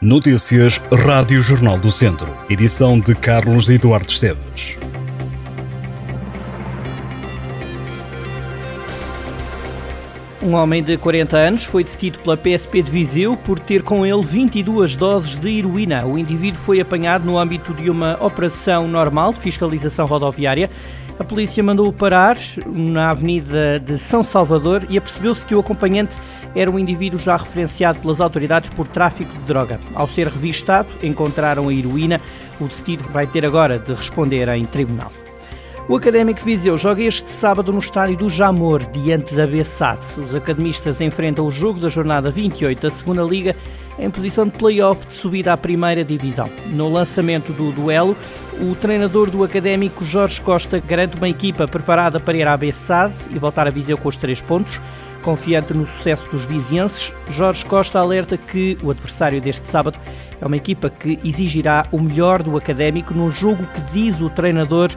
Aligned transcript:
Notícias 0.00 0.80
Rádio 0.92 1.42
Jornal 1.42 1.76
do 1.76 1.90
Centro. 1.90 2.32
Edição 2.48 3.00
de 3.00 3.16
Carlos 3.16 3.68
Eduardo 3.68 4.08
Esteves. 4.08 4.78
Um 10.40 10.54
homem 10.54 10.84
de 10.84 10.96
40 10.96 11.36
anos 11.36 11.64
foi 11.64 11.82
detido 11.82 12.20
pela 12.20 12.36
PSP 12.36 12.80
de 12.80 12.92
Viseu 12.92 13.36
por 13.36 13.58
ter 13.58 13.82
com 13.82 14.06
ele 14.06 14.22
22 14.22 14.94
doses 14.94 15.34
de 15.34 15.58
heroína. 15.58 16.06
O 16.06 16.16
indivíduo 16.16 16.60
foi 16.60 16.78
apanhado 16.78 17.24
no 17.24 17.36
âmbito 17.36 17.74
de 17.74 17.90
uma 17.90 18.16
operação 18.24 18.86
normal 18.86 19.32
de 19.32 19.40
fiscalização 19.40 20.06
rodoviária. 20.06 20.70
A 21.18 21.24
polícia 21.24 21.64
mandou-o 21.64 21.92
parar 21.92 22.38
na 22.64 23.10
Avenida 23.10 23.80
de 23.80 23.98
São 23.98 24.22
Salvador 24.22 24.86
e 24.88 24.96
apercebeu-se 24.96 25.44
que 25.44 25.52
o 25.52 25.58
acompanhante 25.58 26.16
era 26.54 26.70
um 26.70 26.78
indivíduo 26.78 27.18
já 27.18 27.36
referenciado 27.36 27.98
pelas 27.98 28.20
autoridades 28.20 28.70
por 28.70 28.86
tráfico 28.86 29.32
de 29.32 29.40
droga. 29.40 29.80
Ao 29.94 30.06
ser 30.06 30.28
revistado, 30.28 30.88
encontraram 31.02 31.68
a 31.68 31.74
heroína. 31.74 32.20
O 32.60 32.68
detido 32.68 33.02
vai 33.10 33.26
ter 33.26 33.44
agora 33.44 33.80
de 33.80 33.92
responder 33.92 34.48
em 34.48 34.64
tribunal. 34.64 35.10
O 35.88 35.96
Académico 35.96 36.38
de 36.38 36.44
Viseu 36.44 36.78
joga 36.78 37.02
este 37.02 37.30
sábado 37.30 37.72
no 37.72 37.78
estádio 37.78 38.16
do 38.18 38.28
Jamor, 38.28 38.84
diante 38.86 39.34
da 39.34 39.46
Bessade. 39.46 40.04
Os 40.18 40.34
academistas 40.34 41.00
enfrentam 41.00 41.46
o 41.46 41.50
jogo 41.50 41.80
da 41.80 41.88
jornada 41.88 42.30
28 42.30 42.80
da 42.80 42.90
segunda 42.90 43.22
Liga 43.22 43.56
em 43.98 44.10
posição 44.10 44.46
de 44.46 44.52
play-off 44.52 45.06
de 45.06 45.14
subida 45.14 45.52
à 45.52 45.56
primeira 45.56 46.04
divisão. 46.04 46.48
No 46.66 46.88
lançamento 46.88 47.52
do 47.52 47.72
duelo, 47.72 48.16
o 48.60 48.74
treinador 48.74 49.30
do 49.30 49.44
Académico, 49.44 50.04
Jorge 50.04 50.40
Costa, 50.40 50.80
garante 50.80 51.16
uma 51.16 51.28
equipa 51.28 51.66
preparada 51.66 52.18
para 52.18 52.36
ir 52.36 52.46
à 52.46 52.56
Bessade 52.56 53.14
e 53.30 53.38
voltar 53.38 53.66
a 53.66 53.70
Viseu 53.70 53.96
com 53.98 54.08
os 54.08 54.16
três 54.16 54.40
pontos. 54.40 54.80
Confiante 55.22 55.74
no 55.74 55.86
sucesso 55.86 56.28
dos 56.30 56.46
vizienses, 56.46 57.12
Jorge 57.30 57.64
Costa 57.64 57.98
alerta 57.98 58.36
que 58.36 58.78
o 58.82 58.90
adversário 58.90 59.40
deste 59.40 59.68
sábado 59.68 59.98
é 60.40 60.46
uma 60.46 60.56
equipa 60.56 60.88
que 60.88 61.18
exigirá 61.24 61.86
o 61.90 62.00
melhor 62.00 62.42
do 62.42 62.56
Académico 62.56 63.12
num 63.12 63.30
jogo 63.30 63.66
que 63.66 63.80
diz 63.92 64.20
o 64.20 64.30
treinador 64.30 64.90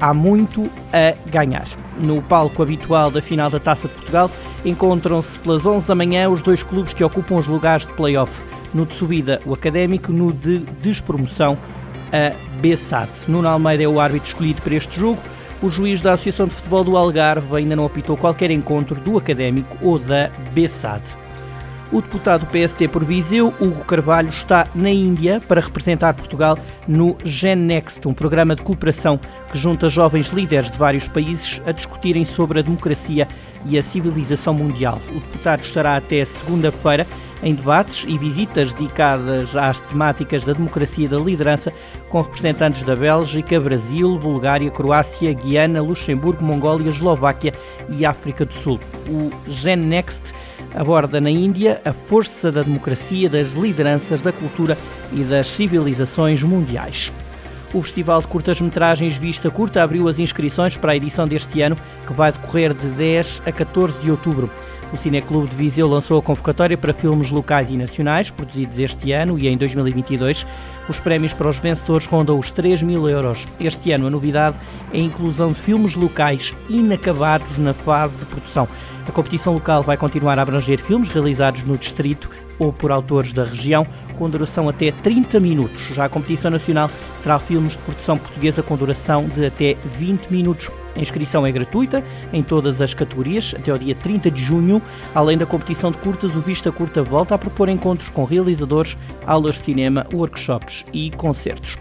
há 0.00 0.12
muito 0.12 0.68
a 0.92 1.14
ganhar. 1.30 1.66
No 2.00 2.22
palco 2.22 2.62
habitual 2.62 3.10
da 3.10 3.22
final 3.22 3.50
da 3.50 3.60
Taça 3.60 3.88
de 3.88 3.94
Portugal 3.94 4.30
encontram-se 4.64 5.38
pelas 5.38 5.64
11 5.64 5.86
da 5.86 5.94
manhã 5.94 6.28
os 6.28 6.42
dois 6.42 6.62
clubes 6.62 6.92
que 6.92 7.04
ocupam 7.04 7.36
os 7.36 7.46
lugares 7.46 7.86
de 7.86 7.92
play-off. 7.92 8.42
No 8.74 8.84
de 8.84 8.94
subida, 8.94 9.40
o 9.46 9.54
Académico, 9.54 10.12
no 10.12 10.32
de 10.32 10.58
despromoção, 10.80 11.58
a 12.12 12.34
Bessade. 12.60 13.18
Nuno 13.28 13.48
Almeida 13.48 13.82
é 13.82 13.88
o 13.88 14.00
árbitro 14.00 14.28
escolhido 14.28 14.62
para 14.62 14.74
este 14.74 14.98
jogo. 14.98 15.18
O 15.62 15.68
juiz 15.68 16.00
da 16.00 16.12
Associação 16.12 16.46
de 16.46 16.54
Futebol 16.54 16.84
do 16.84 16.96
Algarve 16.96 17.56
ainda 17.56 17.74
não 17.74 17.84
apitou 17.84 18.16
qualquer 18.16 18.50
encontro 18.50 19.00
do 19.00 19.18
Académico 19.18 19.76
ou 19.82 19.98
da 19.98 20.30
Bessade. 20.52 21.16
O 21.90 22.02
deputado 22.02 22.46
PST 22.46 22.86
por 22.88 23.02
Viseu, 23.02 23.54
Hugo 23.58 23.82
Carvalho, 23.84 24.28
está 24.28 24.68
na 24.74 24.90
Índia 24.90 25.40
para 25.48 25.58
representar 25.58 26.12
Portugal 26.12 26.58
no 26.86 27.16
GenNext, 27.24 28.06
um 28.06 28.12
programa 28.12 28.54
de 28.54 28.62
cooperação 28.62 29.18
que 29.50 29.56
junta 29.56 29.88
jovens 29.88 30.28
líderes 30.28 30.70
de 30.70 30.76
vários 30.76 31.08
países 31.08 31.62
a 31.64 31.72
discutirem 31.72 32.26
sobre 32.26 32.58
a 32.58 32.62
democracia 32.62 33.26
e 33.64 33.78
a 33.78 33.82
civilização 33.82 34.52
mundial. 34.52 34.98
O 35.10 35.20
deputado 35.20 35.62
estará 35.62 35.96
até 35.96 36.22
segunda-feira 36.26 37.06
em 37.42 37.54
debates 37.54 38.04
e 38.06 38.18
visitas 38.18 38.74
dedicadas 38.74 39.56
às 39.56 39.80
temáticas 39.80 40.44
da 40.44 40.52
democracia 40.52 41.06
e 41.06 41.08
da 41.08 41.18
liderança, 41.18 41.72
com 42.10 42.20
representantes 42.20 42.82
da 42.82 42.94
Bélgica, 42.96 43.58
Brasil, 43.58 44.18
Bulgária, 44.18 44.70
Croácia, 44.70 45.32
Guiana, 45.32 45.80
Luxemburgo, 45.80 46.44
Mongólia, 46.44 46.90
Eslováquia 46.90 47.54
e 47.88 48.04
África 48.04 48.44
do 48.44 48.52
Sul. 48.52 48.78
O 49.08 49.30
GenNext 49.50 50.34
aborda 50.74 51.20
na 51.20 51.30
Índia 51.30 51.80
a 51.84 51.92
força 51.92 52.50
da 52.52 52.62
democracia, 52.62 53.28
das 53.28 53.52
lideranças, 53.54 54.22
da 54.22 54.32
cultura 54.32 54.76
e 55.12 55.22
das 55.24 55.46
civilizações 55.48 56.42
mundiais. 56.42 57.12
O 57.72 57.82
Festival 57.82 58.22
de 58.22 58.28
Curtas-Metragens 58.28 59.18
Vista 59.18 59.50
Curta 59.50 59.82
abriu 59.82 60.08
as 60.08 60.18
inscrições 60.18 60.76
para 60.76 60.92
a 60.92 60.96
edição 60.96 61.28
deste 61.28 61.60
ano, 61.60 61.76
que 62.06 62.12
vai 62.14 62.32
decorrer 62.32 62.72
de 62.72 62.86
10 62.88 63.42
a 63.44 63.52
14 63.52 64.00
de 64.00 64.10
outubro. 64.10 64.50
O 64.90 64.96
Cineclube 64.96 65.50
de 65.50 65.54
Viseu 65.54 65.86
lançou 65.86 66.18
a 66.18 66.22
convocatória 66.22 66.78
para 66.78 66.94
filmes 66.94 67.30
locais 67.30 67.70
e 67.70 67.76
nacionais, 67.76 68.30
produzidos 68.30 68.78
este 68.78 69.12
ano 69.12 69.38
e 69.38 69.46
em 69.46 69.56
2022. 69.56 70.46
Os 70.88 70.98
prémios 70.98 71.34
para 71.34 71.48
os 71.48 71.58
vencedores 71.58 72.06
rondam 72.06 72.38
os 72.38 72.50
3 72.50 72.82
mil 72.82 73.08
euros. 73.08 73.46
Este 73.60 73.92
ano 73.92 74.06
a 74.06 74.10
novidade 74.10 74.58
é 74.92 74.96
a 74.96 75.02
inclusão 75.02 75.52
de 75.52 75.58
filmes 75.60 75.94
locais 75.94 76.54
inacabados 76.68 77.58
na 77.58 77.74
fase 77.74 78.16
de 78.16 78.24
produção. 78.24 78.66
A 79.06 79.12
competição 79.12 79.54
local 79.54 79.82
vai 79.82 79.96
continuar 79.96 80.38
a 80.38 80.42
abranger 80.42 80.78
filmes 80.78 81.08
realizados 81.08 81.62
no 81.64 81.76
distrito 81.76 82.30
ou 82.58 82.72
por 82.72 82.90
autores 82.90 83.32
da 83.32 83.44
região, 83.44 83.86
com 84.18 84.28
duração 84.28 84.68
até 84.68 84.90
30 84.90 85.38
minutos. 85.38 85.88
Já 85.94 86.06
a 86.06 86.08
competição 86.08 86.50
nacional 86.50 86.90
terá 87.22 87.38
filmes 87.38 87.72
de 87.72 87.78
produção 87.78 88.18
portuguesa 88.18 88.62
com 88.62 88.76
duração 88.76 89.28
de 89.28 89.46
até 89.46 89.76
20 89.84 90.26
minutos. 90.26 90.70
A 90.96 91.00
inscrição 91.00 91.46
é 91.46 91.52
gratuita 91.52 92.04
em 92.32 92.42
todas 92.42 92.82
as 92.82 92.92
categorias 92.92 93.54
até 93.56 93.70
ao 93.70 93.78
dia 93.78 93.94
30 93.94 94.30
de 94.30 94.42
junho. 94.42 94.82
Além 95.14 95.38
da 95.38 95.46
competição 95.46 95.92
de 95.92 95.98
curtas, 95.98 96.34
o 96.34 96.40
Vista 96.40 96.72
Curta 96.72 97.02
volta 97.02 97.34
a 97.34 97.38
propor 97.38 97.68
encontros 97.68 98.08
com 98.08 98.24
realizadores, 98.24 98.96
aulas 99.24 99.58
de 99.58 99.66
cinema, 99.66 100.04
workshops 100.12 100.77
e 100.92 101.10
concertos. 101.10 101.76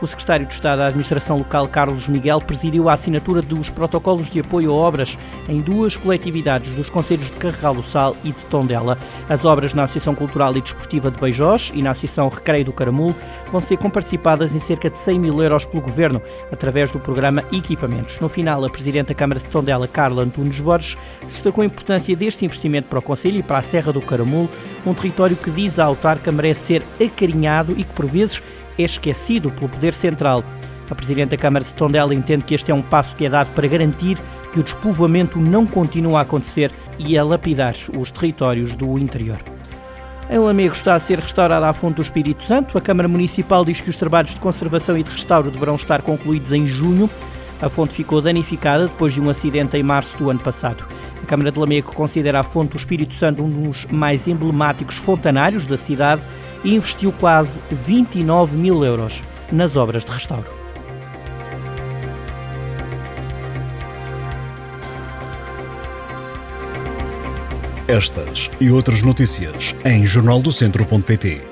O 0.00 0.06
secretário 0.06 0.46
de 0.46 0.54
Estado 0.54 0.78
da 0.78 0.86
Administração 0.86 1.36
Local, 1.36 1.68
Carlos 1.68 2.08
Miguel, 2.08 2.40
presidiu 2.40 2.88
a 2.88 2.94
assinatura 2.94 3.42
dos 3.42 3.68
protocolos 3.68 4.30
de 4.30 4.40
apoio 4.40 4.70
a 4.70 4.74
obras 4.74 5.18
em 5.46 5.60
duas 5.60 5.94
coletividades 5.94 6.74
dos 6.74 6.88
Conselhos 6.88 7.26
de 7.26 7.32
Carregal 7.32 7.74
do 7.74 7.82
Sal 7.82 8.16
e 8.24 8.32
de 8.32 8.42
Tondela. 8.46 8.96
As 9.28 9.44
obras 9.44 9.74
na 9.74 9.84
Associação 9.84 10.14
Cultural 10.14 10.56
e 10.56 10.62
Desportiva 10.62 11.10
de 11.10 11.20
Beijós 11.20 11.70
e 11.74 11.82
na 11.82 11.90
Associação 11.90 12.30
Recreio 12.30 12.64
do 12.64 12.72
Caramulo 12.72 13.14
vão 13.52 13.60
ser 13.60 13.76
comparticipadas 13.76 14.54
em 14.54 14.58
cerca 14.58 14.88
de 14.88 14.96
100 14.96 15.18
mil 15.18 15.42
euros 15.42 15.66
pelo 15.66 15.82
Governo, 15.82 16.22
através 16.50 16.90
do 16.90 16.98
programa 16.98 17.44
Equipamentos. 17.52 18.18
No 18.20 18.28
final, 18.30 18.64
a 18.64 18.70
Presidente 18.70 19.08
da 19.08 19.14
Câmara 19.14 19.38
de 19.38 19.46
Tondela, 19.46 19.86
Carla 19.86 20.22
Antunes 20.22 20.62
Borges, 20.62 20.96
destacou 21.24 21.60
a 21.60 21.66
importância 21.66 22.16
deste 22.16 22.46
investimento 22.46 22.88
para 22.88 23.00
o 23.00 23.02
Conselho 23.02 23.36
e 23.36 23.42
para 23.42 23.58
a 23.58 23.62
Serra 23.62 23.92
do 23.92 24.00
Caramulo, 24.00 24.48
um 24.86 24.94
território 24.94 25.36
que 25.36 25.50
diz 25.50 25.78
a 25.78 25.84
autarca 25.84 26.32
merece 26.32 26.60
ser 26.60 26.82
acarinhado 26.98 27.72
e 27.72 27.84
que, 27.84 27.92
por 27.92 28.06
vezes, 28.06 28.40
é 28.78 28.82
esquecido 28.82 29.50
pelo 29.50 29.68
Poder 29.68 29.94
Central. 29.94 30.44
A 30.90 30.94
Presidente 30.94 31.30
da 31.30 31.36
Câmara 31.36 31.64
de 31.64 31.72
Tondela 31.74 32.14
entende 32.14 32.44
que 32.44 32.54
este 32.54 32.70
é 32.70 32.74
um 32.74 32.82
passo 32.82 33.14
que 33.14 33.24
é 33.24 33.28
dado 33.28 33.52
para 33.54 33.68
garantir 33.68 34.18
que 34.52 34.58
o 34.58 34.62
despovoamento 34.62 35.38
não 35.38 35.66
continua 35.66 36.18
a 36.18 36.22
acontecer 36.22 36.72
e 36.98 37.16
a 37.16 37.24
lapidar 37.24 37.74
os 37.96 38.10
territórios 38.10 38.74
do 38.74 38.98
interior. 38.98 39.38
Em 40.28 40.38
Lamego 40.38 40.74
está 40.74 40.94
a 40.94 41.00
ser 41.00 41.18
restaurada 41.18 41.68
a 41.68 41.72
fonte 41.72 41.96
do 41.96 42.02
Espírito 42.02 42.44
Santo. 42.44 42.78
A 42.78 42.80
Câmara 42.80 43.08
Municipal 43.08 43.64
diz 43.64 43.80
que 43.80 43.90
os 43.90 43.96
trabalhos 43.96 44.32
de 44.32 44.40
conservação 44.40 44.96
e 44.96 45.02
de 45.02 45.10
restauro 45.10 45.50
deverão 45.50 45.74
estar 45.74 46.02
concluídos 46.02 46.52
em 46.52 46.66
junho. 46.66 47.10
A 47.60 47.68
fonte 47.68 47.94
ficou 47.94 48.22
danificada 48.22 48.86
depois 48.86 49.12
de 49.12 49.20
um 49.20 49.28
acidente 49.28 49.76
em 49.76 49.82
março 49.82 50.16
do 50.16 50.30
ano 50.30 50.40
passado. 50.40 50.86
A 51.22 51.26
Câmara 51.26 51.50
de 51.50 51.58
Lamego 51.58 51.92
considera 51.92 52.40
a 52.40 52.44
fonte 52.44 52.70
do 52.70 52.76
Espírito 52.76 53.14
Santo 53.14 53.42
um 53.42 53.50
dos 53.50 53.86
mais 53.86 54.28
emblemáticos 54.28 54.96
fontanários 54.96 55.66
da 55.66 55.76
cidade 55.76 56.22
e 56.64 56.74
investiu 56.74 57.12
quase 57.12 57.60
29 57.70 58.56
mil 58.56 58.84
euros 58.84 59.22
nas 59.50 59.76
obras 59.76 60.04
de 60.04 60.10
restauro. 60.10 60.60
Estas 67.88 68.50
e 68.60 68.70
outras 68.70 69.02
notícias 69.02 69.74
em 69.84 70.06
jornaldocentro.pt. 70.06 71.42